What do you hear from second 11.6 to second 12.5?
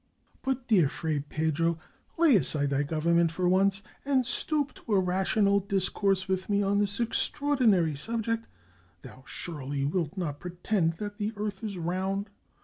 is round?"